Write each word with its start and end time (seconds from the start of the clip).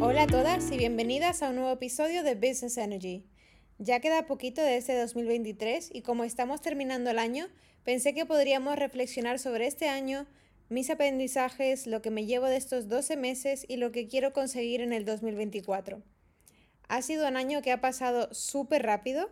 Hola 0.00 0.22
a 0.22 0.26
todas 0.26 0.70
y 0.72 0.78
bienvenidas 0.78 1.42
a 1.42 1.50
un 1.50 1.56
nuevo 1.56 1.72
episodio 1.72 2.22
de 2.22 2.34
Business 2.34 2.78
Energy. 2.78 3.26
Ya 3.78 4.00
queda 4.00 4.26
poquito 4.26 4.62
de 4.62 4.76
este 4.76 4.98
2023 4.98 5.90
y 5.92 6.02
como 6.02 6.24
estamos 6.24 6.62
terminando 6.62 7.10
el 7.10 7.18
año, 7.18 7.48
pensé 7.84 8.14
que 8.14 8.24
podríamos 8.24 8.76
reflexionar 8.76 9.38
sobre 9.38 9.66
este 9.66 9.88
año, 9.88 10.26
mis 10.68 10.88
aprendizajes, 10.90 11.86
lo 11.86 12.02
que 12.02 12.10
me 12.10 12.24
llevo 12.24 12.46
de 12.46 12.56
estos 12.56 12.88
12 12.88 13.16
meses 13.16 13.66
y 13.68 13.76
lo 13.76 13.92
que 13.92 14.08
quiero 14.08 14.32
conseguir 14.32 14.80
en 14.80 14.92
el 14.92 15.04
2024. 15.04 16.02
Ha 16.88 17.02
sido 17.02 17.28
un 17.28 17.36
año 17.36 17.62
que 17.62 17.72
ha 17.72 17.80
pasado 17.80 18.32
súper 18.32 18.82
rápido. 18.82 19.28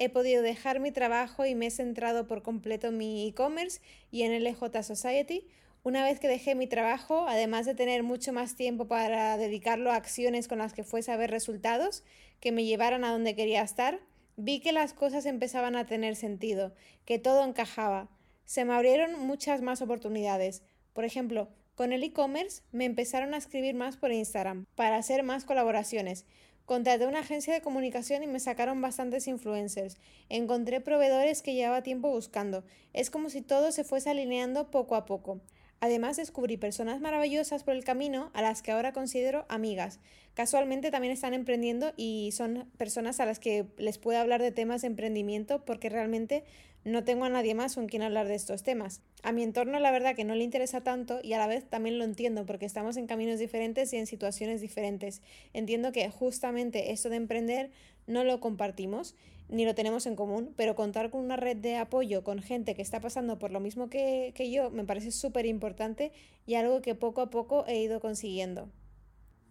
He 0.00 0.08
podido 0.08 0.42
dejar 0.42 0.78
mi 0.78 0.92
trabajo 0.92 1.44
y 1.44 1.56
me 1.56 1.66
he 1.66 1.70
centrado 1.72 2.28
por 2.28 2.42
completo 2.42 2.86
en 2.86 2.98
mi 2.98 3.26
e-commerce 3.26 3.80
y 4.12 4.22
en 4.22 4.44
LJ 4.44 4.84
Society. 4.84 5.44
Una 5.82 6.04
vez 6.04 6.20
que 6.20 6.28
dejé 6.28 6.54
mi 6.54 6.68
trabajo, 6.68 7.26
además 7.26 7.66
de 7.66 7.74
tener 7.74 8.04
mucho 8.04 8.32
más 8.32 8.54
tiempo 8.54 8.86
para 8.86 9.36
dedicarlo 9.36 9.90
a 9.90 9.96
acciones 9.96 10.46
con 10.46 10.58
las 10.58 10.72
que 10.72 10.84
fuese 10.84 11.10
a 11.10 11.16
ver 11.16 11.32
resultados 11.32 12.04
que 12.38 12.52
me 12.52 12.64
llevaran 12.64 13.02
a 13.02 13.10
donde 13.10 13.34
quería 13.34 13.62
estar, 13.62 13.98
vi 14.36 14.60
que 14.60 14.70
las 14.70 14.92
cosas 14.92 15.26
empezaban 15.26 15.74
a 15.74 15.86
tener 15.86 16.14
sentido, 16.14 16.76
que 17.04 17.18
todo 17.18 17.44
encajaba. 17.44 18.08
Se 18.44 18.64
me 18.64 18.74
abrieron 18.74 19.18
muchas 19.18 19.62
más 19.62 19.82
oportunidades. 19.82 20.62
Por 20.92 21.06
ejemplo, 21.06 21.48
con 21.74 21.92
el 21.92 22.04
e-commerce 22.04 22.62
me 22.70 22.84
empezaron 22.84 23.34
a 23.34 23.36
escribir 23.36 23.74
más 23.74 23.96
por 23.96 24.12
Instagram 24.12 24.66
para 24.76 24.96
hacer 24.96 25.24
más 25.24 25.44
colaboraciones. 25.44 26.24
Contraté 26.68 27.06
una 27.06 27.20
agencia 27.20 27.54
de 27.54 27.62
comunicación 27.62 28.22
y 28.22 28.26
me 28.26 28.40
sacaron 28.40 28.82
bastantes 28.82 29.26
influencers. 29.26 29.96
Encontré 30.28 30.82
proveedores 30.82 31.40
que 31.40 31.54
llevaba 31.54 31.82
tiempo 31.82 32.10
buscando. 32.10 32.62
Es 32.92 33.08
como 33.08 33.30
si 33.30 33.40
todo 33.40 33.72
se 33.72 33.84
fuese 33.84 34.10
alineando 34.10 34.70
poco 34.70 34.94
a 34.94 35.06
poco. 35.06 35.40
Además 35.80 36.16
descubrí 36.16 36.56
personas 36.56 37.00
maravillosas 37.00 37.62
por 37.62 37.74
el 37.74 37.84
camino 37.84 38.30
a 38.34 38.42
las 38.42 38.62
que 38.62 38.72
ahora 38.72 38.92
considero 38.92 39.46
amigas. 39.48 40.00
Casualmente 40.34 40.90
también 40.90 41.12
están 41.12 41.34
emprendiendo 41.34 41.92
y 41.96 42.30
son 42.32 42.68
personas 42.76 43.20
a 43.20 43.26
las 43.26 43.38
que 43.38 43.66
les 43.76 43.98
puedo 43.98 44.18
hablar 44.18 44.42
de 44.42 44.52
temas 44.52 44.82
de 44.82 44.88
emprendimiento 44.88 45.64
porque 45.64 45.88
realmente 45.88 46.44
no 46.84 47.04
tengo 47.04 47.24
a 47.24 47.28
nadie 47.28 47.54
más 47.54 47.74
con 47.74 47.86
quien 47.86 48.02
hablar 48.02 48.26
de 48.28 48.34
estos 48.34 48.62
temas. 48.62 49.02
A 49.22 49.32
mi 49.32 49.42
entorno 49.42 49.78
la 49.78 49.90
verdad 49.90 50.16
que 50.16 50.24
no 50.24 50.34
le 50.34 50.44
interesa 50.44 50.80
tanto 50.80 51.20
y 51.22 51.32
a 51.32 51.38
la 51.38 51.46
vez 51.46 51.68
también 51.68 51.98
lo 51.98 52.04
entiendo 52.04 52.46
porque 52.46 52.66
estamos 52.66 52.96
en 52.96 53.06
caminos 53.06 53.38
diferentes 53.38 53.92
y 53.92 53.98
en 53.98 54.06
situaciones 54.06 54.60
diferentes. 54.60 55.22
Entiendo 55.52 55.92
que 55.92 56.08
justamente 56.10 56.92
esto 56.92 57.08
de 57.08 57.16
emprender 57.16 57.70
no 58.06 58.24
lo 58.24 58.40
compartimos 58.40 59.14
ni 59.48 59.64
lo 59.64 59.74
tenemos 59.74 60.06
en 60.06 60.16
común, 60.16 60.52
pero 60.56 60.74
contar 60.74 61.10
con 61.10 61.22
una 61.22 61.36
red 61.36 61.56
de 61.56 61.76
apoyo 61.76 62.22
con 62.22 62.42
gente 62.42 62.74
que 62.74 62.82
está 62.82 63.00
pasando 63.00 63.38
por 63.38 63.50
lo 63.50 63.60
mismo 63.60 63.88
que, 63.88 64.32
que 64.34 64.50
yo 64.50 64.70
me 64.70 64.84
parece 64.84 65.10
súper 65.10 65.46
importante 65.46 66.12
y 66.46 66.54
algo 66.54 66.82
que 66.82 66.94
poco 66.94 67.20
a 67.20 67.30
poco 67.30 67.64
he 67.66 67.80
ido 67.80 68.00
consiguiendo. 68.00 68.68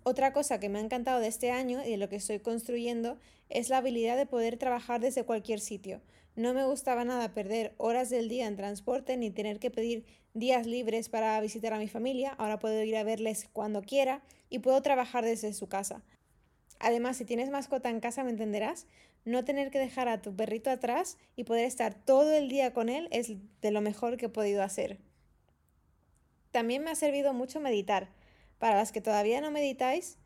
Otra 0.03 0.31
cosa 0.31 0.59
que 0.59 0.69
me 0.69 0.79
ha 0.79 0.81
encantado 0.81 1.19
de 1.19 1.27
este 1.27 1.51
año 1.51 1.83
y 1.85 1.91
de 1.91 1.97
lo 1.97 2.07
que 2.07 2.15
estoy 2.15 2.39
construyendo 2.39 3.17
es 3.49 3.69
la 3.69 3.77
habilidad 3.77 4.15
de 4.15 4.25
poder 4.25 4.57
trabajar 4.57 5.01
desde 5.01 5.25
cualquier 5.25 5.59
sitio. 5.59 6.01
No 6.37 6.53
me 6.53 6.63
gustaba 6.65 7.03
nada 7.03 7.33
perder 7.33 7.73
horas 7.77 8.09
del 8.09 8.29
día 8.29 8.45
en 8.45 8.55
transporte 8.55 9.17
ni 9.17 9.31
tener 9.31 9.59
que 9.59 9.71
pedir 9.71 10.05
días 10.33 10.67
libres 10.67 11.09
para 11.09 11.41
visitar 11.41 11.73
a 11.73 11.79
mi 11.79 11.87
familia. 11.87 12.31
Ahora 12.37 12.59
puedo 12.59 12.83
ir 12.83 12.95
a 12.95 13.03
verles 13.03 13.49
cuando 13.51 13.81
quiera 13.81 14.21
y 14.49 14.59
puedo 14.59 14.81
trabajar 14.81 15.25
desde 15.25 15.51
su 15.53 15.67
casa. 15.67 16.03
Además, 16.79 17.17
si 17.17 17.25
tienes 17.25 17.49
mascota 17.49 17.89
en 17.89 17.99
casa, 17.99 18.23
me 18.23 18.29
entenderás, 18.29 18.85
no 19.27 19.43
tener 19.43 19.71
que 19.71 19.79
dejar 19.79 20.07
a 20.07 20.21
tu 20.21 20.35
perrito 20.35 20.69
atrás 20.69 21.17
y 21.35 21.43
poder 21.43 21.65
estar 21.65 21.93
todo 21.93 22.33
el 22.33 22.47
día 22.49 22.73
con 22.73 22.87
él 22.87 23.09
es 23.11 23.33
de 23.61 23.71
lo 23.71 23.81
mejor 23.81 24.17
que 24.17 24.27
he 24.27 24.29
podido 24.29 24.63
hacer. 24.63 24.99
También 26.51 26.83
me 26.83 26.91
ha 26.91 26.95
servido 26.95 27.33
mucho 27.33 27.59
meditar. 27.59 28.09
Para 28.57 28.77
las 28.77 28.91
que 28.91 29.01
todavía 29.01 29.41
no 29.41 29.51
meditáis, 29.51 30.17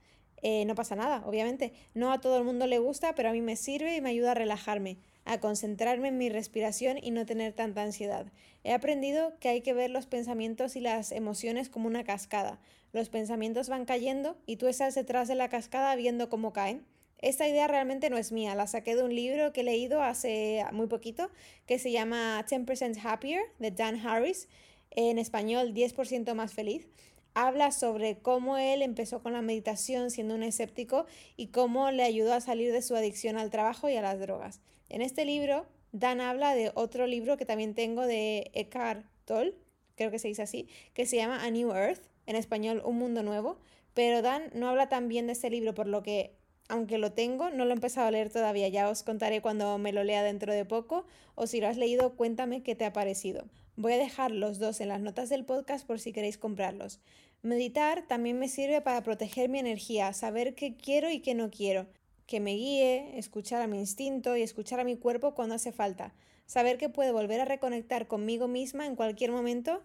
eh, 0.43 0.65
no 0.65 0.75
pasa 0.75 0.95
nada, 0.95 1.23
obviamente. 1.25 1.73
No 1.93 2.11
a 2.11 2.21
todo 2.21 2.37
el 2.37 2.43
mundo 2.43 2.67
le 2.67 2.77
gusta, 2.77 3.15
pero 3.15 3.29
a 3.29 3.33
mí 3.33 3.41
me 3.41 3.55
sirve 3.55 3.95
y 3.95 4.01
me 4.01 4.11
ayuda 4.11 4.31
a 4.31 4.35
relajarme, 4.35 4.97
a 5.25 5.39
concentrarme 5.39 6.09
en 6.09 6.17
mi 6.17 6.29
respiración 6.29 6.97
y 7.01 7.09
no 7.09 7.25
tener 7.25 7.53
tanta 7.53 7.81
ansiedad. 7.81 8.31
He 8.63 8.71
aprendido 8.71 9.33
que 9.39 9.49
hay 9.49 9.61
que 9.61 9.73
ver 9.73 9.89
los 9.89 10.05
pensamientos 10.05 10.75
y 10.75 10.79
las 10.79 11.11
emociones 11.11 11.69
como 11.69 11.87
una 11.87 12.03
cascada. 12.03 12.59
Los 12.93 13.09
pensamientos 13.09 13.67
van 13.67 13.85
cayendo 13.85 14.37
y 14.45 14.57
tú 14.57 14.67
estás 14.67 14.93
detrás 14.93 15.27
de 15.27 15.35
la 15.35 15.49
cascada 15.49 15.95
viendo 15.95 16.29
cómo 16.29 16.53
caen. 16.53 16.85
Esta 17.21 17.47
idea 17.47 17.67
realmente 17.67 18.09
no 18.09 18.17
es 18.17 18.31
mía, 18.31 18.55
la 18.55 18.67
saqué 18.67 18.95
de 18.95 19.03
un 19.03 19.15
libro 19.15 19.53
que 19.53 19.61
he 19.61 19.63
leído 19.63 20.01
hace 20.01 20.65
muy 20.71 20.87
poquito 20.87 21.29
que 21.67 21.77
se 21.77 21.91
llama 21.91 22.43
10% 22.47 22.99
Happier 23.03 23.41
de 23.59 23.71
Dan 23.71 23.99
Harris, 24.05 24.49
en 24.89 25.19
español 25.19 25.73
10% 25.73 26.33
más 26.33 26.53
feliz 26.53 26.87
habla 27.33 27.71
sobre 27.71 28.17
cómo 28.17 28.57
él 28.57 28.81
empezó 28.81 29.21
con 29.21 29.33
la 29.33 29.41
meditación 29.41 30.11
siendo 30.11 30.35
un 30.35 30.43
escéptico 30.43 31.05
y 31.37 31.47
cómo 31.47 31.91
le 31.91 32.03
ayudó 32.03 32.33
a 32.33 32.41
salir 32.41 32.71
de 32.73 32.81
su 32.81 32.95
adicción 32.95 33.37
al 33.37 33.49
trabajo 33.49 33.89
y 33.89 33.95
a 33.95 34.01
las 34.01 34.19
drogas. 34.19 34.61
En 34.89 35.01
este 35.01 35.25
libro, 35.25 35.65
Dan 35.93 36.21
habla 36.21 36.55
de 36.55 36.71
otro 36.73 37.07
libro 37.07 37.37
que 37.37 37.45
también 37.45 37.75
tengo 37.75 38.05
de 38.05 38.51
Eckhart 38.53 39.05
Tolle, 39.25 39.55
creo 39.95 40.11
que 40.11 40.19
se 40.19 40.27
dice 40.27 40.41
así, 40.41 40.67
que 40.93 41.05
se 41.05 41.17
llama 41.17 41.43
A 41.43 41.51
New 41.51 41.71
Earth, 41.71 42.01
en 42.25 42.35
español 42.35 42.81
Un 42.85 42.97
Mundo 42.97 43.23
Nuevo, 43.23 43.59
pero 43.93 44.21
Dan 44.21 44.49
no 44.53 44.69
habla 44.69 44.89
tan 44.89 45.07
bien 45.07 45.27
de 45.27 45.33
este 45.33 45.49
libro, 45.49 45.73
por 45.73 45.87
lo 45.87 46.03
que 46.03 46.35
aunque 46.71 46.97
lo 46.97 47.11
tengo, 47.11 47.49
no 47.49 47.65
lo 47.65 47.71
he 47.71 47.73
empezado 47.73 48.07
a 48.07 48.11
leer 48.11 48.29
todavía. 48.29 48.69
Ya 48.69 48.89
os 48.89 49.03
contaré 49.03 49.41
cuando 49.41 49.77
me 49.77 49.91
lo 49.91 50.05
lea 50.05 50.23
dentro 50.23 50.53
de 50.53 50.63
poco. 50.63 51.05
O 51.35 51.45
si 51.45 51.59
lo 51.59 51.67
has 51.67 51.75
leído, 51.75 52.15
cuéntame 52.15 52.63
qué 52.63 52.75
te 52.75 52.85
ha 52.85 52.93
parecido. 52.93 53.43
Voy 53.75 53.91
a 53.91 53.97
dejar 53.97 54.31
los 54.31 54.57
dos 54.57 54.79
en 54.79 54.87
las 54.87 55.01
notas 55.01 55.27
del 55.27 55.43
podcast 55.43 55.85
por 55.85 55.99
si 55.99 56.13
queréis 56.13 56.37
comprarlos. 56.37 57.01
Meditar 57.41 58.07
también 58.07 58.39
me 58.39 58.47
sirve 58.47 58.79
para 58.79 59.03
proteger 59.03 59.49
mi 59.49 59.59
energía, 59.59 60.13
saber 60.13 60.55
qué 60.55 60.77
quiero 60.77 61.09
y 61.09 61.19
qué 61.19 61.33
no 61.33 61.49
quiero, 61.49 61.87
que 62.25 62.39
me 62.39 62.53
guíe, 62.53 63.17
escuchar 63.17 63.61
a 63.61 63.67
mi 63.67 63.77
instinto 63.77 64.37
y 64.37 64.41
escuchar 64.41 64.79
a 64.79 64.85
mi 64.85 64.95
cuerpo 64.95 65.33
cuando 65.33 65.55
hace 65.55 65.73
falta, 65.73 66.13
saber 66.45 66.77
que 66.77 66.87
puedo 66.87 67.11
volver 67.11 67.41
a 67.41 67.45
reconectar 67.45 68.07
conmigo 68.07 68.47
misma 68.47 68.85
en 68.85 68.95
cualquier 68.95 69.31
momento 69.31 69.81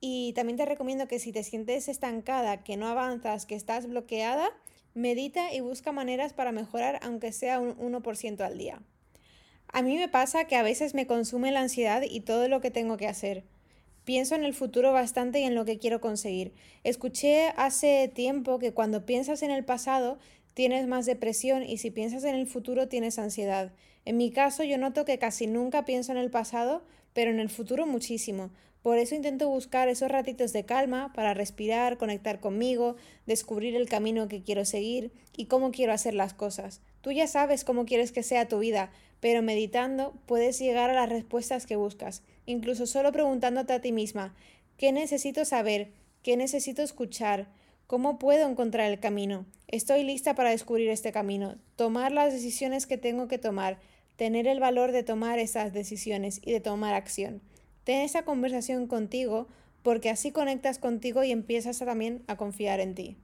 y 0.00 0.32
también 0.32 0.56
te 0.56 0.64
recomiendo 0.64 1.06
que 1.06 1.18
si 1.18 1.32
te 1.32 1.42
sientes 1.42 1.88
estancada, 1.88 2.62
que 2.62 2.78
no 2.78 2.88
avanzas, 2.88 3.44
que 3.44 3.56
estás 3.56 3.86
bloqueada, 3.86 4.48
Medita 4.94 5.52
y 5.52 5.60
busca 5.60 5.92
maneras 5.92 6.32
para 6.32 6.52
mejorar 6.52 6.98
aunque 7.02 7.32
sea 7.32 7.60
un 7.60 7.76
1% 7.76 8.40
al 8.40 8.58
día. 8.58 8.82
A 9.72 9.82
mí 9.82 9.96
me 9.96 10.08
pasa 10.08 10.46
que 10.46 10.56
a 10.56 10.64
veces 10.64 10.94
me 10.94 11.06
consume 11.06 11.52
la 11.52 11.60
ansiedad 11.60 12.02
y 12.02 12.20
todo 12.20 12.48
lo 12.48 12.60
que 12.60 12.72
tengo 12.72 12.96
que 12.96 13.06
hacer. 13.06 13.44
Pienso 14.04 14.34
en 14.34 14.44
el 14.44 14.54
futuro 14.54 14.92
bastante 14.92 15.40
y 15.40 15.44
en 15.44 15.54
lo 15.54 15.64
que 15.64 15.78
quiero 15.78 16.00
conseguir. 16.00 16.52
Escuché 16.82 17.52
hace 17.56 18.08
tiempo 18.08 18.58
que 18.58 18.72
cuando 18.72 19.06
piensas 19.06 19.42
en 19.42 19.52
el 19.52 19.64
pasado 19.64 20.18
tienes 20.60 20.86
más 20.86 21.06
depresión 21.06 21.62
y 21.62 21.78
si 21.78 21.90
piensas 21.90 22.22
en 22.24 22.34
el 22.34 22.46
futuro 22.46 22.86
tienes 22.86 23.18
ansiedad. 23.18 23.72
En 24.04 24.18
mi 24.18 24.30
caso 24.30 24.62
yo 24.62 24.76
noto 24.76 25.06
que 25.06 25.18
casi 25.18 25.46
nunca 25.46 25.86
pienso 25.86 26.12
en 26.12 26.18
el 26.18 26.30
pasado, 26.30 26.82
pero 27.14 27.30
en 27.30 27.40
el 27.40 27.48
futuro 27.48 27.86
muchísimo. 27.86 28.50
Por 28.82 28.98
eso 28.98 29.14
intento 29.14 29.48
buscar 29.48 29.88
esos 29.88 30.10
ratitos 30.10 30.52
de 30.52 30.66
calma 30.66 31.14
para 31.14 31.32
respirar, 31.32 31.96
conectar 31.96 32.40
conmigo, 32.40 32.96
descubrir 33.24 33.74
el 33.74 33.88
camino 33.88 34.28
que 34.28 34.42
quiero 34.42 34.66
seguir 34.66 35.12
y 35.34 35.46
cómo 35.46 35.70
quiero 35.70 35.94
hacer 35.94 36.12
las 36.12 36.34
cosas. 36.34 36.82
Tú 37.00 37.10
ya 37.10 37.26
sabes 37.26 37.64
cómo 37.64 37.86
quieres 37.86 38.12
que 38.12 38.22
sea 38.22 38.46
tu 38.46 38.58
vida, 38.58 38.92
pero 39.20 39.40
meditando 39.40 40.12
puedes 40.26 40.58
llegar 40.58 40.90
a 40.90 40.94
las 40.94 41.08
respuestas 41.08 41.64
que 41.64 41.76
buscas, 41.76 42.22
incluso 42.44 42.84
solo 42.84 43.12
preguntándote 43.12 43.72
a 43.72 43.80
ti 43.80 43.92
misma, 43.92 44.34
¿qué 44.76 44.92
necesito 44.92 45.46
saber? 45.46 45.88
¿Qué 46.22 46.36
necesito 46.36 46.82
escuchar? 46.82 47.48
¿Cómo 47.90 48.20
puedo 48.20 48.48
encontrar 48.48 48.88
el 48.88 49.00
camino? 49.00 49.46
Estoy 49.66 50.04
lista 50.04 50.36
para 50.36 50.50
descubrir 50.50 50.90
este 50.90 51.10
camino, 51.10 51.56
tomar 51.74 52.12
las 52.12 52.32
decisiones 52.32 52.86
que 52.86 52.98
tengo 52.98 53.26
que 53.26 53.36
tomar, 53.36 53.80
tener 54.14 54.46
el 54.46 54.60
valor 54.60 54.92
de 54.92 55.02
tomar 55.02 55.40
esas 55.40 55.72
decisiones 55.72 56.40
y 56.44 56.52
de 56.52 56.60
tomar 56.60 56.94
acción. 56.94 57.42
Ten 57.82 58.02
esa 58.02 58.22
conversación 58.22 58.86
contigo 58.86 59.48
porque 59.82 60.08
así 60.08 60.30
conectas 60.30 60.78
contigo 60.78 61.24
y 61.24 61.32
empiezas 61.32 61.80
también 61.80 62.22
a 62.28 62.36
confiar 62.36 62.78
en 62.78 62.94
ti. 62.94 63.16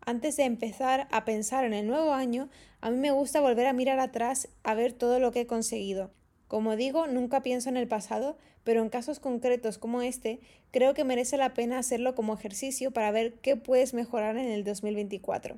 Antes 0.00 0.38
de 0.38 0.44
empezar 0.44 1.08
a 1.10 1.26
pensar 1.26 1.66
en 1.66 1.74
el 1.74 1.86
nuevo 1.86 2.14
año, 2.14 2.48
a 2.80 2.90
mí 2.90 2.96
me 2.96 3.10
gusta 3.10 3.42
volver 3.42 3.66
a 3.66 3.74
mirar 3.74 4.00
atrás 4.00 4.48
a 4.62 4.72
ver 4.72 4.94
todo 4.94 5.20
lo 5.20 5.30
que 5.30 5.42
he 5.42 5.46
conseguido. 5.46 6.10
Como 6.48 6.76
digo, 6.76 7.06
nunca 7.06 7.42
pienso 7.42 7.68
en 7.68 7.76
el 7.76 7.88
pasado, 7.88 8.36
pero 8.64 8.82
en 8.82 8.88
casos 8.88 9.20
concretos 9.20 9.78
como 9.78 10.02
este, 10.02 10.40
creo 10.70 10.94
que 10.94 11.04
merece 11.04 11.36
la 11.36 11.54
pena 11.54 11.78
hacerlo 11.78 12.14
como 12.14 12.34
ejercicio 12.34 12.90
para 12.90 13.10
ver 13.10 13.34
qué 13.34 13.56
puedes 13.56 13.94
mejorar 13.94 14.36
en 14.36 14.48
el 14.48 14.64
2024. 14.64 15.56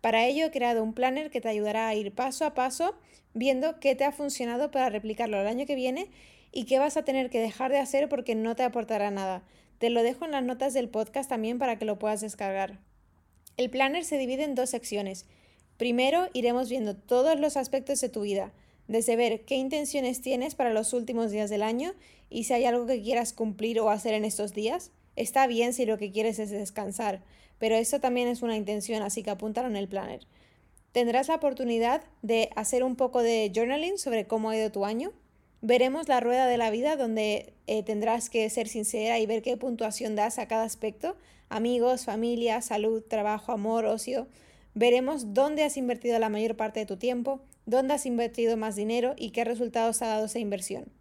Para 0.00 0.24
ello 0.26 0.46
he 0.46 0.50
creado 0.50 0.82
un 0.82 0.94
planner 0.94 1.30
que 1.30 1.40
te 1.40 1.48
ayudará 1.48 1.88
a 1.88 1.94
ir 1.94 2.14
paso 2.14 2.44
a 2.44 2.54
paso 2.54 2.94
viendo 3.34 3.78
qué 3.80 3.94
te 3.94 4.04
ha 4.04 4.12
funcionado 4.12 4.70
para 4.70 4.88
replicarlo 4.88 5.40
el 5.40 5.46
año 5.46 5.66
que 5.66 5.74
viene 5.74 6.10
y 6.52 6.64
qué 6.64 6.78
vas 6.78 6.96
a 6.96 7.04
tener 7.04 7.30
que 7.30 7.40
dejar 7.40 7.70
de 7.70 7.78
hacer 7.78 8.08
porque 8.08 8.34
no 8.34 8.56
te 8.56 8.62
aportará 8.62 9.10
nada. 9.10 9.42
Te 9.78 9.90
lo 9.90 10.02
dejo 10.02 10.24
en 10.24 10.32
las 10.32 10.42
notas 10.42 10.74
del 10.74 10.88
podcast 10.88 11.28
también 11.28 11.58
para 11.58 11.78
que 11.78 11.84
lo 11.84 11.98
puedas 11.98 12.20
descargar. 12.20 12.78
El 13.56 13.70
planner 13.70 14.04
se 14.04 14.18
divide 14.18 14.44
en 14.44 14.54
dos 14.54 14.70
secciones. 14.70 15.26
Primero 15.76 16.28
iremos 16.32 16.68
viendo 16.68 16.96
todos 16.96 17.38
los 17.38 17.56
aspectos 17.56 18.00
de 18.00 18.08
tu 18.08 18.22
vida, 18.22 18.52
desde 18.90 19.14
ver 19.14 19.42
qué 19.42 19.54
intenciones 19.54 20.20
tienes 20.20 20.56
para 20.56 20.72
los 20.72 20.92
últimos 20.94 21.30
días 21.30 21.48
del 21.48 21.62
año 21.62 21.94
y 22.28 22.42
si 22.42 22.54
hay 22.54 22.64
algo 22.64 22.86
que 22.86 23.00
quieras 23.00 23.32
cumplir 23.32 23.78
o 23.78 23.88
hacer 23.88 24.14
en 24.14 24.24
estos 24.24 24.52
días. 24.52 24.90
Está 25.14 25.46
bien 25.46 25.72
si 25.74 25.86
lo 25.86 25.96
que 25.96 26.10
quieres 26.10 26.40
es 26.40 26.50
descansar, 26.50 27.22
pero 27.60 27.76
eso 27.76 28.00
también 28.00 28.26
es 28.26 28.42
una 28.42 28.56
intención, 28.56 29.04
así 29.04 29.22
que 29.22 29.30
apúntalo 29.30 29.68
en 29.68 29.76
el 29.76 29.86
planner. 29.86 30.26
Tendrás 30.90 31.28
la 31.28 31.36
oportunidad 31.36 32.02
de 32.22 32.50
hacer 32.56 32.82
un 32.82 32.96
poco 32.96 33.22
de 33.22 33.52
journaling 33.54 33.96
sobre 33.96 34.26
cómo 34.26 34.50
ha 34.50 34.56
ido 34.56 34.72
tu 34.72 34.84
año. 34.84 35.12
Veremos 35.62 36.08
la 36.08 36.18
rueda 36.18 36.48
de 36.48 36.58
la 36.58 36.70
vida 36.70 36.96
donde 36.96 37.52
eh, 37.68 37.84
tendrás 37.84 38.28
que 38.28 38.50
ser 38.50 38.66
sincera 38.66 39.20
y 39.20 39.26
ver 39.26 39.42
qué 39.42 39.56
puntuación 39.56 40.16
das 40.16 40.40
a 40.40 40.48
cada 40.48 40.64
aspecto, 40.64 41.16
amigos, 41.48 42.06
familia, 42.06 42.60
salud, 42.60 43.04
trabajo, 43.06 43.52
amor, 43.52 43.84
ocio. 43.84 44.26
Veremos 44.74 45.32
dónde 45.32 45.62
has 45.62 45.76
invertido 45.76 46.18
la 46.18 46.28
mayor 46.28 46.56
parte 46.56 46.80
de 46.80 46.86
tu 46.86 46.96
tiempo, 46.96 47.40
dónde 47.70 47.94
has 47.94 48.04
invertido 48.04 48.56
más 48.56 48.76
dinero 48.76 49.14
y 49.16 49.30
qué 49.30 49.44
resultados 49.44 50.02
ha 50.02 50.08
dado 50.08 50.26
esa 50.26 50.38
inversión. 50.38 50.92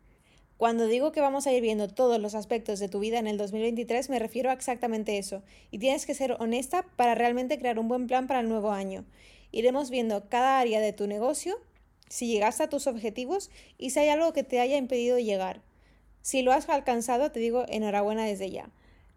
Cuando 0.57 0.87
digo 0.87 1.11
que 1.11 1.21
vamos 1.21 1.47
a 1.47 1.53
ir 1.53 1.61
viendo 1.61 1.87
todos 1.87 2.19
los 2.19 2.35
aspectos 2.35 2.79
de 2.79 2.89
tu 2.89 2.99
vida 2.99 3.17
en 3.17 3.27
el 3.27 3.37
2023, 3.37 4.09
me 4.09 4.19
refiero 4.19 4.49
a 4.49 4.53
exactamente 4.53 5.17
eso. 5.17 5.41
Y 5.71 5.79
tienes 5.79 6.05
que 6.05 6.13
ser 6.13 6.35
honesta 6.39 6.85
para 6.95 7.15
realmente 7.15 7.57
crear 7.57 7.79
un 7.79 7.87
buen 7.87 8.07
plan 8.07 8.27
para 8.27 8.41
el 8.41 8.49
nuevo 8.49 8.71
año. 8.71 9.05
Iremos 9.51 9.89
viendo 9.89 10.27
cada 10.27 10.59
área 10.59 10.81
de 10.81 10.93
tu 10.93 11.07
negocio, 11.07 11.55
si 12.09 12.27
llegaste 12.27 12.63
a 12.63 12.69
tus 12.69 12.87
objetivos 12.87 13.49
y 13.77 13.91
si 13.91 13.99
hay 13.99 14.09
algo 14.09 14.33
que 14.33 14.43
te 14.43 14.59
haya 14.59 14.77
impedido 14.77 15.17
llegar. 15.17 15.61
Si 16.21 16.41
lo 16.41 16.51
has 16.51 16.67
alcanzado, 16.67 17.31
te 17.31 17.39
digo 17.39 17.65
enhorabuena 17.69 18.25
desde 18.25 18.51
ya. 18.51 18.69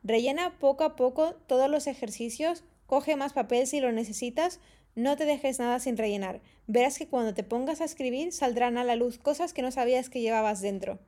Rellena 0.05 0.57
poco 0.59 0.85
a 0.85 0.95
poco 0.95 1.35
todos 1.47 1.69
los 1.69 1.87
ejercicios, 1.87 2.63
coge 2.87 3.17
más 3.17 3.33
papel 3.33 3.67
si 3.67 3.81
lo 3.81 3.91
necesitas, 3.91 4.61
no 4.95 5.17
te 5.17 5.25
dejes 5.25 5.59
nada 5.59 5.81
sin 5.81 5.97
rellenar. 5.97 6.41
Verás 6.67 6.99
que 6.99 7.09
cuando 7.09 7.35
te 7.35 7.45
pongas 7.45 7.81
a 7.81 7.85
escribir 7.85 8.33
saldrán 8.33 8.77
a 8.77 8.85
la 8.85 8.97
luz 8.97 9.19
cosas 9.19 9.53
que 9.53 9.63
no 9.63 9.71
sabías 9.71 10.11
que 10.11 10.21
llevabas 10.21 10.61
dentro. 10.61 10.99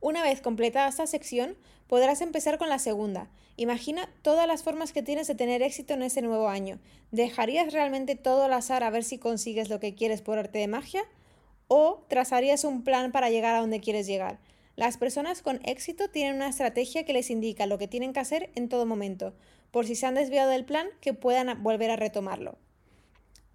Una 0.00 0.22
vez 0.22 0.40
completada 0.40 0.88
esta 0.88 1.06
sección, 1.06 1.56
podrás 1.86 2.20
empezar 2.20 2.58
con 2.58 2.68
la 2.68 2.78
segunda. 2.78 3.30
Imagina 3.56 4.08
todas 4.22 4.46
las 4.46 4.62
formas 4.62 4.92
que 4.92 5.02
tienes 5.02 5.26
de 5.26 5.34
tener 5.34 5.62
éxito 5.62 5.94
en 5.94 6.02
ese 6.02 6.22
nuevo 6.22 6.48
año. 6.48 6.78
¿Dejarías 7.10 7.72
realmente 7.72 8.16
todo 8.16 8.44
al 8.44 8.52
azar 8.52 8.84
a 8.84 8.90
ver 8.90 9.04
si 9.04 9.18
consigues 9.18 9.70
lo 9.70 9.80
que 9.80 9.94
quieres 9.94 10.20
por 10.20 10.38
arte 10.38 10.58
de 10.58 10.68
magia? 10.68 11.02
¿O 11.68 12.04
trazarías 12.08 12.64
un 12.64 12.84
plan 12.84 13.12
para 13.12 13.30
llegar 13.30 13.54
a 13.54 13.60
donde 13.60 13.80
quieres 13.80 14.06
llegar? 14.06 14.38
Las 14.76 14.98
personas 14.98 15.40
con 15.40 15.60
éxito 15.64 16.10
tienen 16.10 16.36
una 16.36 16.50
estrategia 16.50 17.04
que 17.06 17.14
les 17.14 17.30
indica 17.30 17.64
lo 17.64 17.78
que 17.78 17.88
tienen 17.88 18.12
que 18.12 18.20
hacer 18.20 18.50
en 18.54 18.68
todo 18.68 18.84
momento, 18.84 19.34
por 19.76 19.86
si 19.86 19.94
se 19.94 20.06
han 20.06 20.14
desviado 20.14 20.48
del 20.48 20.64
plan, 20.64 20.86
que 21.02 21.12
puedan 21.12 21.62
volver 21.62 21.90
a 21.90 21.96
retomarlo. 21.96 22.56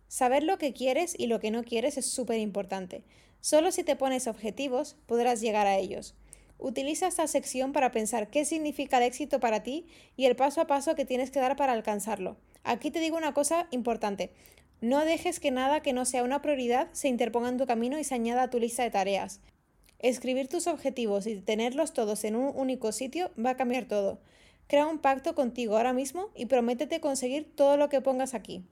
Saber 0.08 0.44
lo 0.44 0.60
que 0.60 0.72
quieres 0.72 1.16
y 1.18 1.26
lo 1.26 1.40
que 1.40 1.50
no 1.50 1.64
quieres 1.64 1.98
es 1.98 2.06
súper 2.06 2.38
importante. 2.38 3.04
Solo 3.40 3.72
si 3.72 3.84
te 3.84 3.96
pones 3.96 4.28
objetivos 4.28 4.98
podrás 5.08 5.42
llegar 5.42 5.66
a 5.66 5.80
ellos. 5.80 6.14
Utiliza 6.60 7.08
esta 7.08 7.26
sección 7.26 7.74
para 7.74 7.92
pensar 7.92 8.30
qué 8.30 8.46
significa 8.46 8.98
el 8.98 9.06
éxito 9.06 9.40
para 9.40 9.64
ti 9.64 9.88
y 10.16 10.28
el 10.28 10.36
paso 10.36 10.62
a 10.62 10.68
paso 10.68 10.94
que 10.94 11.06
tienes 11.06 11.32
que 11.32 11.40
dar 11.40 11.56
para 11.56 11.74
alcanzarlo. 11.74 12.38
Aquí 12.64 12.92
te 12.92 13.00
digo 13.00 13.18
una 13.18 13.34
cosa 13.34 13.68
importante. 13.72 14.32
No 14.80 15.04
dejes 15.04 15.40
que 15.40 15.50
nada 15.50 15.82
que 15.82 15.92
no 15.92 16.06
sea 16.06 16.24
una 16.24 16.44
prioridad 16.44 16.90
se 16.92 17.08
interponga 17.08 17.50
en 17.50 17.58
tu 17.58 17.66
camino 17.66 17.98
y 17.98 18.04
se 18.04 18.14
añada 18.14 18.44
a 18.44 18.50
tu 18.52 18.60
lista 18.60 18.84
de 18.84 18.92
tareas. 18.92 19.40
Escribir 19.98 20.48
tus 20.48 20.68
objetivos 20.68 21.26
y 21.26 21.38
tenerlos 21.38 21.94
todos 21.94 22.24
en 22.26 22.36
un 22.36 22.52
único 22.56 22.92
sitio 22.92 23.32
va 23.44 23.50
a 23.50 23.58
cambiar 23.58 23.86
todo. 23.86 24.20
Crea 24.72 24.88
un 24.88 25.00
pacto 25.00 25.36
contigo 25.36 25.76
ahora 25.76 25.92
mismo 25.92 26.30
y 26.34 26.46
prométete 26.46 27.02
conseguir 27.02 27.46
todo 27.58 27.76
lo 27.76 27.90
que 27.90 28.00
pongas 28.00 28.34
aquí. 28.34 28.64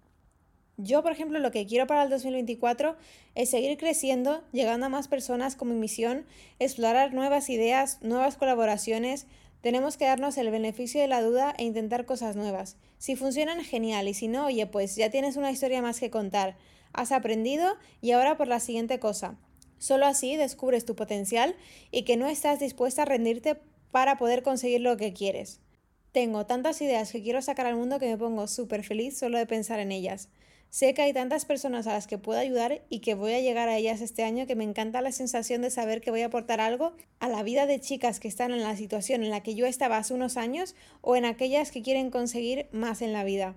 Yo, 0.77 1.03
por 1.03 1.11
ejemplo, 1.11 1.39
lo 1.39 1.51
que 1.51 1.65
quiero 1.65 1.87
para 1.87 2.03
el 2.03 2.09
2024 2.09 2.95
es 3.35 3.49
seguir 3.49 3.77
creciendo, 3.77 4.41
llegando 4.53 4.85
a 4.85 4.89
más 4.89 5.09
personas 5.09 5.57
con 5.57 5.67
mi 5.67 5.75
misión, 5.75 6.25
explorar 6.57 7.13
nuevas 7.13 7.49
ideas, 7.49 8.01
nuevas 8.01 8.37
colaboraciones. 8.37 9.27
Tenemos 9.59 9.97
que 9.97 10.05
darnos 10.05 10.37
el 10.37 10.49
beneficio 10.51 11.01
de 11.01 11.09
la 11.09 11.21
duda 11.21 11.53
e 11.57 11.65
intentar 11.65 12.05
cosas 12.05 12.37
nuevas. 12.37 12.77
Si 12.97 13.17
funcionan, 13.17 13.61
genial, 13.65 14.07
y 14.07 14.13
si 14.13 14.29
no, 14.29 14.45
oye, 14.45 14.67
pues 14.67 14.95
ya 14.95 15.09
tienes 15.09 15.35
una 15.35 15.51
historia 15.51 15.81
más 15.81 15.99
que 15.99 16.09
contar. 16.09 16.55
Has 16.93 17.11
aprendido 17.11 17.75
y 17.99 18.11
ahora 18.11 18.37
por 18.37 18.47
la 18.47 18.61
siguiente 18.61 18.99
cosa. 18.99 19.35
Solo 19.79 20.05
así 20.05 20.37
descubres 20.37 20.85
tu 20.85 20.95
potencial 20.95 21.57
y 21.91 22.03
que 22.03 22.15
no 22.15 22.27
estás 22.27 22.61
dispuesta 22.61 23.01
a 23.01 23.05
rendirte 23.05 23.59
para 23.91 24.17
poder 24.17 24.43
conseguir 24.43 24.79
lo 24.79 24.95
que 24.95 25.11
quieres. 25.11 25.59
Tengo 26.11 26.47
tantas 26.47 26.81
ideas 26.81 27.11
que 27.11 27.21
quiero 27.21 27.39
sacar 27.41 27.67
al 27.67 27.75
mundo 27.75 27.99
que 27.99 28.07
me 28.07 28.17
pongo 28.17 28.47
súper 28.47 28.83
feliz 28.83 29.15
solo 29.15 29.37
de 29.37 29.45
pensar 29.45 29.79
en 29.79 29.91
ellas. 29.91 30.29
Sé 30.71 30.95
que 30.95 31.03
hay 31.03 31.13
tantas 31.13 31.45
personas 31.45 31.85
a 31.85 31.93
las 31.93 32.07
que 32.07 32.17
puedo 32.17 32.39
ayudar 32.39 32.81
y 32.89 32.99
que 32.99 33.13
voy 33.13 33.33
a 33.33 33.41
llegar 33.41 33.69
a 33.69 33.77
ellas 33.77 34.01
este 34.01 34.23
año 34.23 34.47
que 34.47 34.55
me 34.55 34.63
encanta 34.63 35.01
la 35.01 35.11
sensación 35.11 35.61
de 35.61 35.69
saber 35.69 36.01
que 36.01 36.09
voy 36.09 36.21
a 36.21 36.27
aportar 36.27 36.61
algo 36.61 36.93
a 37.19 37.27
la 37.27 37.43
vida 37.43 37.67
de 37.67 37.79
chicas 37.79 38.19
que 38.19 38.27
están 38.27 38.51
en 38.51 38.63
la 38.63 38.75
situación 38.75 39.23
en 39.23 39.29
la 39.29 39.41
que 39.41 39.53
yo 39.53 39.67
estaba 39.67 39.97
hace 39.97 40.15
unos 40.15 40.35
años 40.35 40.75
o 41.01 41.15
en 41.15 41.25
aquellas 41.25 41.69
que 41.69 41.83
quieren 41.83 42.09
conseguir 42.09 42.67
más 42.71 43.03
en 43.03 43.13
la 43.13 43.23
vida. 43.23 43.55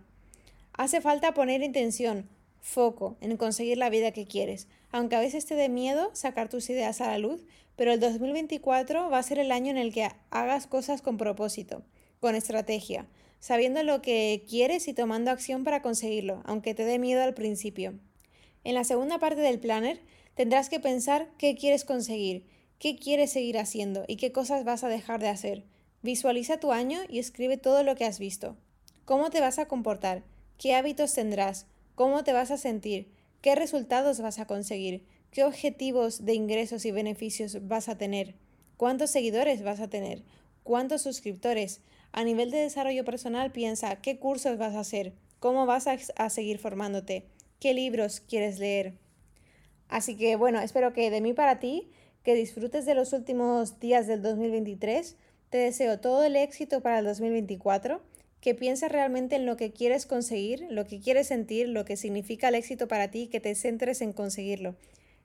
Hace 0.75 1.01
falta 1.01 1.35
poner 1.35 1.63
intención, 1.63 2.29
foco 2.61 3.17
en 3.21 3.37
conseguir 3.39 3.79
la 3.79 3.91
vida 3.91 4.13
que 4.13 4.27
quieres, 4.27 4.69
aunque 4.91 5.17
a 5.17 5.21
veces 5.21 5.47
te 5.47 5.55
dé 5.55 5.69
miedo 5.71 6.11
sacar 6.15 6.49
tus 6.49 6.69
ideas 6.69 7.01
a 7.01 7.09
la 7.09 7.19
luz, 7.19 7.45
pero 7.77 7.93
el 7.93 8.01
2024 8.01 9.11
va 9.11 9.19
a 9.19 9.23
ser 9.23 9.39
el 9.39 9.53
año 9.53 9.71
en 9.71 9.79
el 9.79 9.93
que 9.93 10.09
hagas 10.31 10.67
cosas 10.67 11.03
con 11.03 11.19
propósito, 11.19 11.83
con 12.23 12.37
estrategia, 12.37 13.09
sabiendo 13.41 13.83
lo 13.83 14.01
que 14.01 14.45
quieres 14.49 14.87
y 14.87 14.95
tomando 14.95 15.33
acción 15.33 15.65
para 15.65 15.83
conseguirlo, 15.83 16.41
aunque 16.45 16.73
te 16.73 16.85
dé 16.85 17.01
miedo 17.01 17.21
al 17.21 17.35
principio. 17.35 17.95
En 18.63 18.75
la 18.75 18.85
segunda 18.85 19.19
parte 19.19 19.41
del 19.41 19.59
planner 19.59 20.01
tendrás 20.37 20.69
que 20.69 20.79
pensar 20.79 21.29
qué 21.37 21.57
quieres 21.57 21.85
conseguir, 21.85 22.47
qué 22.79 22.97
quieres 22.97 23.33
seguir 23.33 23.59
haciendo 23.59 24.05
y 24.07 24.19
qué 24.19 24.31
cosas 24.31 24.63
vas 24.65 24.85
a 24.85 24.89
dejar 24.89 25.21
de 25.21 25.31
hacer. 25.31 25.65
Visualiza 26.03 26.61
tu 26.61 26.71
año 26.71 27.01
y 27.09 27.19
escribe 27.19 27.57
todo 27.57 27.83
lo 27.83 27.97
que 27.97 28.05
has 28.05 28.21
visto. 28.21 28.57
¿Cómo 29.05 29.31
te 29.31 29.41
vas 29.41 29.59
a 29.59 29.67
comportar? 29.67 30.23
¿Qué 30.59 30.77
hábitos 30.77 31.13
tendrás? 31.15 31.67
¿Cómo 31.97 32.23
te 32.23 32.33
vas 32.33 32.53
a 32.53 32.57
sentir? 32.57 33.11
¿Qué 33.41 33.57
resultados 33.57 34.21
vas 34.21 34.39
a 34.39 34.47
conseguir? 34.47 35.05
¿Qué 35.33 35.43
objetivos 35.43 36.25
de 36.25 36.35
ingresos 36.35 36.85
y 36.85 36.93
beneficios 36.93 37.67
vas 37.67 37.89
a 37.89 37.99
tener? 37.99 38.37
¿Cuántos 38.77 39.11
seguidores 39.11 39.65
vas 39.65 39.81
a 39.81 39.89
tener? 39.89 40.23
¿Cuántos 40.63 41.03
suscriptores? 41.03 41.81
A 42.13 42.23
nivel 42.23 42.53
de 42.53 42.59
desarrollo 42.59 43.05
personal, 43.05 43.51
piensa 43.51 43.97
qué 43.97 44.19
cursos 44.19 44.59
vas 44.59 44.77
a 44.77 44.81
hacer, 44.81 45.13
cómo 45.41 45.67
vas 45.67 45.89
a, 45.89 46.31
seguir 46.31 46.59
formándote, 46.59 47.25
qué 47.59 47.75
libros 47.75 48.21
quieres 48.21 48.61
leer. 48.61 48.95
Así 49.89 50.17
que 50.17 50.37
bueno, 50.37 50.61
espero 50.61 50.93
que 50.93 51.11
de 51.11 51.21
mí 51.21 51.33
para 51.33 51.59
ti, 51.59 51.91
que 52.23 52.35
disfrutes 52.35 52.87
de 52.87 52.95
los 52.95 53.13
últimos 53.13 53.81
días 53.81 54.07
del 54.07 54.23
2023. 54.23 55.17
Te 55.51 55.59
deseo 55.59 55.99
todo 55.99 56.23
el 56.23 56.37
éxito 56.37 56.81
para 56.81 57.01
el 57.01 57.07
2024, 57.07 58.01
que 58.41 58.55
pienses 58.55 58.93
realmente 58.93 59.35
en 59.35 59.47
lo 59.47 59.57
que 59.57 59.73
quieres 59.73 60.07
conseguir, 60.07 60.67
lo 60.71 60.87
que 60.87 61.01
quieres 61.01 61.27
sentir, 61.27 61.69
lo 61.69 61.85
que 61.85 61.97
significa 61.97 62.49
el 62.49 62.55
éxito 62.55 62.87
para 62.87 63.11
ti, 63.11 63.27
que 63.27 63.41
te 63.41 63.57
centres 63.57 64.01
en 64.01 64.13
conseguirlo. 64.13 64.77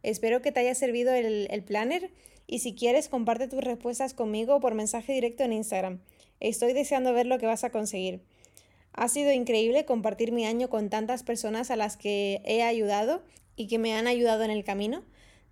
Espero 0.08 0.42
que 0.42 0.54
te 0.54 0.62
haya 0.62 0.74
servido 0.74 1.14
el, 1.14 1.48
el 1.52 1.64
planner 1.64 2.12
y 2.48 2.60
si 2.60 2.74
quieres 2.74 3.10
comparte 3.10 3.50
tus 3.50 3.62
respuestas 3.62 4.14
conmigo 4.14 4.62
por 4.62 4.74
mensaje 4.74 5.12
directo 5.12 5.44
en 5.44 5.52
Instagram. 5.52 6.00
Estoy 6.40 6.72
deseando 6.72 7.12
ver 7.12 7.26
lo 7.26 7.40
que 7.40 7.46
vas 7.46 7.66
a 7.66 7.72
conseguir. 7.72 8.22
Ha 8.94 9.10
sido 9.10 9.34
increíble 9.34 9.84
compartir 9.84 10.32
mi 10.32 10.46
año 10.46 10.70
con 10.70 10.90
tantas 10.90 11.24
personas 11.24 11.72
a 11.72 11.76
las 11.76 11.98
que 11.98 12.42
he 12.46 12.64
ayudado 12.64 13.22
y 13.58 13.68
que 13.68 13.80
me 13.80 13.96
han 13.96 14.08
ayudado 14.08 14.46
en 14.46 14.52
el 14.52 14.64
camino. 14.64 15.04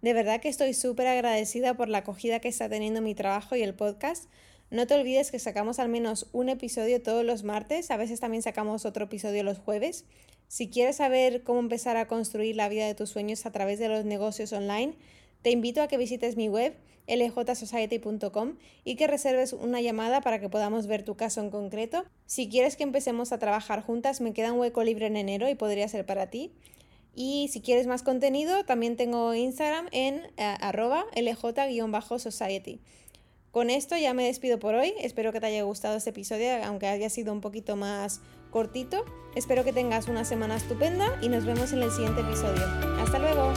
De 0.01 0.13
verdad 0.13 0.39
que 0.39 0.47
estoy 0.47 0.73
súper 0.73 1.07
agradecida 1.07 1.73
por 1.73 1.89
la 1.89 1.97
acogida 1.97 2.39
que 2.39 2.47
está 2.47 2.69
teniendo 2.69 3.01
mi 3.01 3.13
trabajo 3.13 3.57
y 3.57 3.61
el 3.61 3.75
podcast. 3.75 4.29
No 4.71 4.87
te 4.87 4.93
olvides 4.93 5.31
que 5.31 5.39
sacamos 5.39 5.79
al 5.79 5.89
menos 5.89 6.29
un 6.31 6.47
episodio 6.47 7.03
todos 7.03 7.25
los 7.25 7.43
martes, 7.43 7.91
a 7.91 7.97
veces 7.97 8.21
también 8.21 8.41
sacamos 8.41 8.85
otro 8.85 9.03
episodio 9.03 9.43
los 9.43 9.59
jueves. 9.59 10.05
Si 10.47 10.69
quieres 10.69 10.97
saber 10.97 11.43
cómo 11.43 11.59
empezar 11.59 11.97
a 11.97 12.07
construir 12.07 12.55
la 12.55 12.69
vida 12.69 12.85
de 12.85 12.95
tus 12.95 13.09
sueños 13.09 13.45
a 13.45 13.51
través 13.51 13.79
de 13.79 13.89
los 13.89 14.05
negocios 14.05 14.53
online, 14.53 14.95
te 15.41 15.51
invito 15.51 15.81
a 15.81 15.87
que 15.87 15.97
visites 15.97 16.37
mi 16.37 16.49
web 16.49 16.75
ljsociety.com 17.07 18.55
y 18.83 18.95
que 18.95 19.07
reserves 19.07 19.53
una 19.53 19.81
llamada 19.81 20.21
para 20.21 20.39
que 20.39 20.49
podamos 20.49 20.87
ver 20.87 21.03
tu 21.03 21.15
caso 21.15 21.41
en 21.41 21.49
concreto. 21.49 22.05
Si 22.25 22.49
quieres 22.49 22.75
que 22.75 22.83
empecemos 22.83 23.31
a 23.31 23.39
trabajar 23.39 23.83
juntas, 23.83 24.21
me 24.21 24.33
queda 24.33 24.53
un 24.53 24.59
hueco 24.59 24.83
libre 24.83 25.07
en 25.07 25.17
enero 25.17 25.49
y 25.49 25.55
podría 25.55 25.87
ser 25.87 26.05
para 26.05 26.29
ti. 26.29 26.51
Y 27.13 27.49
si 27.51 27.61
quieres 27.61 27.87
más 27.87 28.03
contenido, 28.03 28.65
también 28.65 28.97
tengo 28.97 29.33
Instagram 29.33 29.87
en 29.91 30.15
eh, 30.37 30.55
arroba 30.59 31.05
lj-society. 31.15 32.81
Con 33.51 33.69
esto 33.69 33.95
ya 33.95 34.13
me 34.13 34.25
despido 34.25 34.59
por 34.59 34.75
hoy. 34.75 34.93
Espero 34.99 35.31
que 35.31 35.39
te 35.39 35.45
haya 35.45 35.63
gustado 35.63 35.95
este 35.95 36.09
episodio, 36.09 36.61
aunque 36.65 36.87
haya 36.87 37.09
sido 37.09 37.31
un 37.31 37.39
poquito 37.39 37.77
más 37.77 38.19
cortito. 38.55 39.03
Espero 39.35 39.65
que 39.65 39.73
tengas 39.73 40.07
una 40.07 40.23
semana 40.23 40.55
estupenda 40.55 41.19
y 41.21 41.27
nos 41.27 41.43
vemos 41.43 41.73
en 41.73 41.83
el 41.83 41.91
siguiente 41.91 42.21
episodio. 42.21 42.63
Hasta 43.01 43.19
luego. 43.19 43.51